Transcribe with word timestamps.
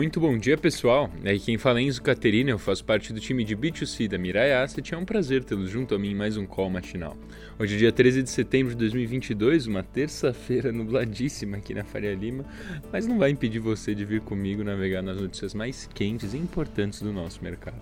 Muito 0.00 0.18
bom 0.18 0.38
dia, 0.38 0.56
pessoal. 0.56 1.10
É 1.22 1.36
quem 1.36 1.58
fala 1.58 1.78
é 1.78 1.82
Enzo 1.82 2.00
Caterina, 2.00 2.48
eu 2.48 2.58
faço 2.58 2.82
parte 2.82 3.12
do 3.12 3.20
time 3.20 3.44
de 3.44 3.54
B2C 3.54 4.08
da 4.08 4.16
Mirai 4.16 4.50
Asset 4.50 4.90
e 4.90 4.94
é 4.94 4.96
um 4.96 5.04
prazer 5.04 5.44
tê-los 5.44 5.68
junto 5.68 5.94
a 5.94 5.98
mim 5.98 6.12
em 6.12 6.14
mais 6.14 6.38
um 6.38 6.46
call 6.46 6.70
matinal. 6.70 7.14
Hoje 7.58 7.74
é 7.74 7.78
dia 7.78 7.92
13 7.92 8.22
de 8.22 8.30
setembro 8.30 8.72
de 8.72 8.78
2022, 8.78 9.66
uma 9.66 9.82
terça-feira 9.82 10.72
nubladíssima 10.72 11.58
aqui 11.58 11.74
na 11.74 11.84
Faria 11.84 12.14
Lima, 12.14 12.46
mas 12.90 13.06
não 13.06 13.18
vai 13.18 13.28
impedir 13.28 13.58
você 13.58 13.94
de 13.94 14.06
vir 14.06 14.22
comigo 14.22 14.64
navegar 14.64 15.02
nas 15.02 15.20
notícias 15.20 15.52
mais 15.52 15.86
quentes 15.92 16.32
e 16.32 16.38
importantes 16.38 17.02
do 17.02 17.12
nosso 17.12 17.44
mercado. 17.44 17.76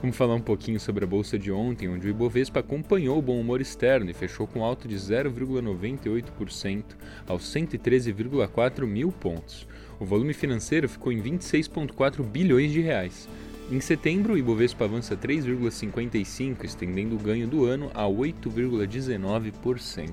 Vamos 0.00 0.16
falar 0.16 0.36
um 0.36 0.40
pouquinho 0.40 0.78
sobre 0.78 1.02
a 1.02 1.08
bolsa 1.08 1.36
de 1.36 1.50
ontem, 1.50 1.88
onde 1.88 2.06
o 2.06 2.10
Ibovespa 2.10 2.60
acompanhou 2.60 3.18
o 3.18 3.22
bom 3.22 3.40
humor 3.40 3.60
externo 3.60 4.08
e 4.08 4.14
fechou 4.14 4.46
com 4.46 4.62
alta 4.62 4.86
de 4.86 4.94
0,98% 4.94 6.84
aos 7.26 7.42
113,4 7.42 8.86
mil 8.86 9.10
pontos. 9.10 9.66
O 9.98 10.04
volume 10.04 10.34
financeiro 10.34 10.88
ficou 10.88 11.10
em 11.10 11.22
26,4 11.22 12.22
bilhões 12.22 12.70
de 12.70 12.80
reais. 12.80 13.28
Em 13.70 13.80
setembro, 13.80 14.34
o 14.34 14.38
Ibovespa 14.38 14.84
avança 14.84 15.16
3,55, 15.16 16.64
estendendo 16.64 17.16
o 17.16 17.18
ganho 17.18 17.48
do 17.48 17.64
ano 17.64 17.90
a 17.94 18.04
8,19%. 18.04 20.12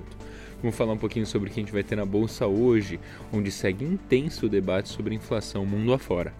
Vamos 0.60 0.76
falar 0.76 0.94
um 0.94 0.98
pouquinho 0.98 1.26
sobre 1.26 1.50
o 1.50 1.52
que 1.52 1.60
a 1.60 1.62
gente 1.62 1.72
vai 1.72 1.82
ter 1.82 1.96
na 1.96 2.06
bolsa 2.06 2.46
hoje, 2.46 2.98
onde 3.30 3.50
segue 3.50 3.84
intenso 3.84 4.46
o 4.46 4.48
debate 4.48 4.88
sobre 4.88 5.14
inflação 5.14 5.66
mundo 5.66 5.92
afora. 5.92 6.32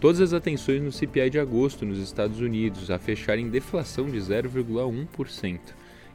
Todas 0.00 0.20
as 0.20 0.32
atenções 0.32 0.80
no 0.80 0.92
CPI 0.92 1.30
de 1.30 1.40
agosto 1.40 1.84
nos 1.84 1.98
Estados 1.98 2.40
Unidos, 2.40 2.90
a 2.90 2.98
fechar 2.98 3.38
em 3.38 3.50
deflação 3.50 4.06
de 4.06 4.18
0,1%. 4.18 5.58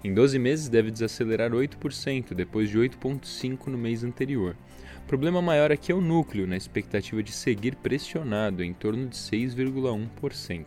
Em 0.08 0.14
12 0.14 0.40
meses 0.40 0.70
deve 0.70 0.90
desacelerar 0.90 1.52
8%, 1.52 2.34
depois 2.34 2.70
de 2.70 2.80
8,5% 2.80 3.68
no 3.68 3.78
mês 3.78 4.06
anterior. 4.06 4.56
O 5.04 5.06
problema 5.06 5.42
maior 5.42 5.70
aqui 5.70 5.92
é 5.92 5.96
o 5.96 6.00
núcleo, 6.00 6.48
na 6.48 6.56
expectativa 6.56 7.22
de 7.22 7.34
seguir 7.34 7.76
pressionado 7.76 8.64
em 8.64 8.74
torno 8.74 9.08
de 9.08 9.18
6,1%. 9.18 10.66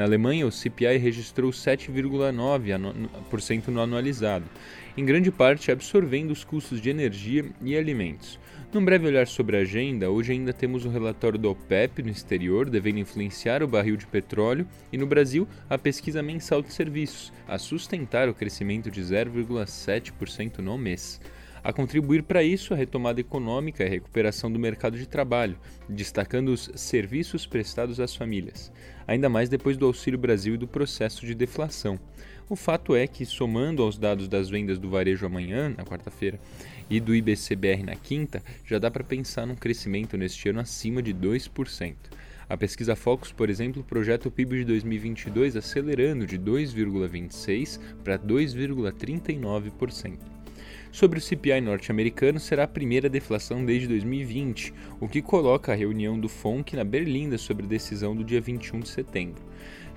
Na 0.00 0.06
Alemanha, 0.06 0.46
o 0.46 0.50
CPI 0.50 0.96
registrou 0.96 1.50
7,9% 1.50 3.68
no 3.68 3.82
anualizado, 3.82 4.46
em 4.96 5.04
grande 5.04 5.30
parte 5.30 5.70
absorvendo 5.70 6.30
os 6.30 6.42
custos 6.42 6.80
de 6.80 6.88
energia 6.88 7.44
e 7.60 7.76
alimentos. 7.76 8.40
Num 8.72 8.82
breve 8.82 9.06
olhar 9.06 9.26
sobre 9.26 9.58
a 9.58 9.60
agenda, 9.60 10.10
hoje 10.10 10.32
ainda 10.32 10.54
temos 10.54 10.86
o 10.86 10.88
relatório 10.88 11.38
do 11.38 11.50
OPEP 11.50 12.02
no 12.02 12.08
exterior, 12.08 12.70
devendo 12.70 12.98
influenciar 12.98 13.62
o 13.62 13.68
barril 13.68 13.94
de 13.94 14.06
petróleo, 14.06 14.66
e 14.90 14.96
no 14.96 15.06
Brasil, 15.06 15.46
a 15.68 15.76
pesquisa 15.76 16.22
mensal 16.22 16.62
de 16.62 16.72
serviços, 16.72 17.30
a 17.46 17.58
sustentar 17.58 18.26
o 18.26 18.34
crescimento 18.34 18.90
de 18.90 19.02
0,7% 19.02 20.60
no 20.60 20.78
mês. 20.78 21.20
A 21.62 21.74
contribuir 21.74 22.22
para 22.22 22.42
isso 22.42 22.72
a 22.72 22.76
retomada 22.76 23.20
econômica 23.20 23.82
e 23.82 23.86
a 23.86 23.90
recuperação 23.90 24.50
do 24.50 24.58
mercado 24.58 24.96
de 24.96 25.06
trabalho, 25.06 25.58
destacando 25.88 26.48
os 26.48 26.70
serviços 26.74 27.46
prestados 27.46 28.00
às 28.00 28.16
famílias, 28.16 28.72
ainda 29.06 29.28
mais 29.28 29.50
depois 29.50 29.76
do 29.76 29.84
Auxílio 29.84 30.18
Brasil 30.18 30.54
e 30.54 30.58
do 30.58 30.66
processo 30.66 31.26
de 31.26 31.34
deflação. 31.34 32.00
O 32.48 32.56
fato 32.56 32.96
é 32.96 33.06
que, 33.06 33.26
somando 33.26 33.82
aos 33.82 33.98
dados 33.98 34.26
das 34.26 34.48
vendas 34.48 34.78
do 34.78 34.88
varejo 34.88 35.26
amanhã, 35.26 35.74
na 35.76 35.84
quarta-feira, 35.84 36.40
e 36.88 36.98
do 36.98 37.14
IBCBR 37.14 37.82
na 37.84 37.94
quinta, 37.94 38.42
já 38.66 38.78
dá 38.78 38.90
para 38.90 39.04
pensar 39.04 39.46
num 39.46 39.54
crescimento 39.54 40.16
neste 40.16 40.48
ano 40.48 40.60
acima 40.60 41.02
de 41.02 41.12
2%. 41.14 41.94
A 42.48 42.56
pesquisa 42.56 42.96
Focus, 42.96 43.30
por 43.30 43.50
exemplo, 43.50 43.84
projeta 43.84 44.26
o 44.26 44.30
PIB 44.30 44.58
de 44.58 44.64
2022 44.64 45.56
acelerando 45.56 46.26
de 46.26 46.36
2,26% 46.36 47.78
para 48.02 48.18
2,39%. 48.18 50.29
Sobre 50.92 51.20
o 51.20 51.22
CPI 51.22 51.60
norte-americano, 51.60 52.40
será 52.40 52.64
a 52.64 52.68
primeira 52.68 53.08
deflação 53.08 53.64
desde 53.64 53.86
2020, 53.86 54.74
o 54.98 55.08
que 55.08 55.22
coloca 55.22 55.72
a 55.72 55.76
reunião 55.76 56.18
do 56.18 56.28
FONC 56.28 56.74
na 56.74 56.82
berlinda 56.82 57.38
sobre 57.38 57.64
a 57.64 57.68
decisão 57.68 58.14
do 58.14 58.24
dia 58.24 58.40
21 58.40 58.80
de 58.80 58.88
setembro. 58.88 59.40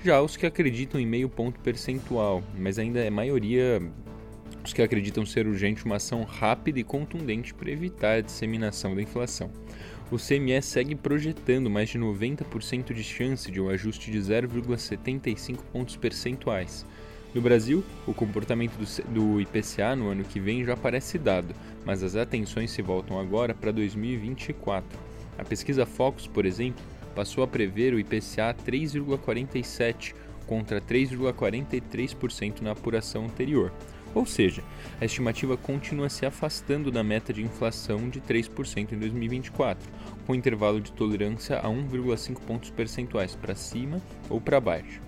Já 0.03 0.21
os 0.21 0.37
que 0.37 0.45
acreditam 0.45 1.01
em 1.01 1.05
meio 1.05 1.27
ponto 1.27 1.59
percentual, 1.61 2.43
mas 2.55 2.77
ainda 2.77 2.99
é 2.99 3.09
maioria 3.09 3.81
os 4.63 4.71
que 4.71 4.81
acreditam 4.81 5.25
ser 5.25 5.47
urgente 5.47 5.83
uma 5.83 5.95
ação 5.95 6.23
rápida 6.23 6.79
e 6.79 6.83
contundente 6.83 7.53
para 7.53 7.71
evitar 7.71 8.17
a 8.17 8.21
disseminação 8.21 8.95
da 8.95 9.01
inflação. 9.01 9.51
O 10.11 10.17
CME 10.17 10.61
segue 10.61 10.95
projetando 10.95 11.69
mais 11.69 11.89
de 11.89 11.97
90% 11.97 12.93
de 12.93 13.03
chance 13.03 13.51
de 13.51 13.59
um 13.59 13.67
ajuste 13.67 14.11
de 14.11 14.19
0,75 14.19 15.57
pontos 15.71 15.97
percentuais, 15.97 16.85
no 17.33 17.41
Brasil, 17.41 17.83
o 18.05 18.13
comportamento 18.13 18.73
do 19.09 19.41
IPCA 19.41 19.95
no 19.95 20.09
ano 20.09 20.23
que 20.23 20.39
vem 20.39 20.63
já 20.63 20.77
parece 20.77 21.17
dado, 21.17 21.55
mas 21.83 22.03
as 22.03 22.15
atenções 22.15 22.71
se 22.71 22.81
voltam 22.81 23.19
agora 23.19 23.53
para 23.53 23.71
2024. 23.71 24.99
A 25.37 25.43
pesquisa 25.43 25.85
Focus, 25.85 26.27
por 26.27 26.45
exemplo, 26.45 26.83
passou 27.15 27.43
a 27.43 27.47
prever 27.47 27.93
o 27.93 27.99
IPCA 27.99 28.55
3,47 28.65 30.13
contra 30.45 30.79
3,43% 30.79 32.61
na 32.61 32.71
apuração 32.71 33.25
anterior. 33.25 33.71
Ou 34.13 34.27
seja, 34.27 34.63
a 35.01 35.05
estimativa 35.05 35.57
continua 35.57 36.07
se 36.07 36.25
afastando 36.25 36.91
da 36.91 37.03
meta 37.03 37.33
de 37.33 37.41
inflação 37.41 38.09
de 38.09 38.21
3% 38.21 38.91
em 38.91 38.99
2024, 38.99 39.89
com 40.27 40.35
intervalo 40.35 40.79
de 40.79 40.91
tolerância 40.91 41.57
a 41.57 41.67
1,5 41.67 42.39
pontos 42.41 42.69
percentuais 42.69 43.35
para 43.35 43.55
cima 43.55 43.99
ou 44.29 44.39
para 44.39 44.59
baixo. 44.59 45.01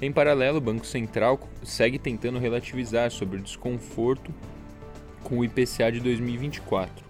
Em 0.00 0.12
paralelo, 0.12 0.58
o 0.58 0.60
Banco 0.60 0.86
Central 0.86 1.40
segue 1.64 1.98
tentando 1.98 2.38
relativizar 2.38 3.10
sobre 3.10 3.38
o 3.38 3.42
desconforto 3.42 4.32
com 5.24 5.38
o 5.38 5.44
IPCA 5.44 5.90
de 5.90 6.00
2024 6.00 7.08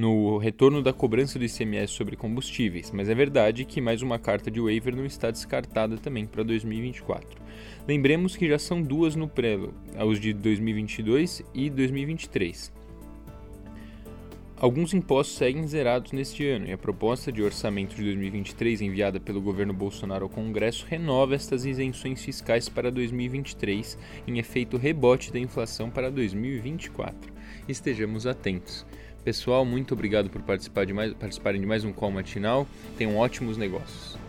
no 0.00 0.38
retorno 0.38 0.82
da 0.82 0.94
cobrança 0.94 1.38
do 1.38 1.44
ICMS 1.44 1.92
sobre 1.92 2.16
combustíveis, 2.16 2.90
mas 2.90 3.10
é 3.10 3.14
verdade 3.14 3.66
que 3.66 3.82
mais 3.82 4.00
uma 4.00 4.18
carta 4.18 4.50
de 4.50 4.58
waiver 4.58 4.96
não 4.96 5.04
está 5.04 5.30
descartada 5.30 5.98
também 5.98 6.26
para 6.26 6.42
2024. 6.42 7.38
Lembremos 7.86 8.34
que 8.34 8.48
já 8.48 8.58
são 8.58 8.80
duas 8.80 9.14
no 9.14 9.28
prelo, 9.28 9.74
os 10.06 10.18
de 10.18 10.32
2022 10.32 11.42
e 11.52 11.68
2023. 11.68 12.72
Alguns 14.60 14.92
impostos 14.92 15.38
seguem 15.38 15.66
zerados 15.66 16.12
neste 16.12 16.46
ano 16.46 16.66
e 16.66 16.72
a 16.72 16.76
proposta 16.76 17.32
de 17.32 17.42
orçamento 17.42 17.96
de 17.96 18.04
2023 18.04 18.82
enviada 18.82 19.18
pelo 19.18 19.40
governo 19.40 19.72
Bolsonaro 19.72 20.24
ao 20.24 20.28
Congresso 20.28 20.84
renova 20.86 21.34
estas 21.34 21.64
isenções 21.64 22.22
fiscais 22.22 22.68
para 22.68 22.90
2023 22.90 23.96
em 24.26 24.38
efeito 24.38 24.76
rebote 24.76 25.32
da 25.32 25.38
inflação 25.38 25.88
para 25.88 26.10
2024. 26.10 27.32
Estejamos 27.66 28.26
atentos. 28.26 28.84
Pessoal, 29.24 29.64
muito 29.64 29.94
obrigado 29.94 30.28
por 30.28 30.42
participar 30.42 30.84
de 30.84 30.92
mais, 30.92 31.14
participarem 31.14 31.58
de 31.58 31.66
mais 31.66 31.82
um 31.82 31.92
call 31.94 32.10
matinal. 32.10 32.66
Tenham 32.98 33.16
ótimos 33.16 33.56
negócios. 33.56 34.19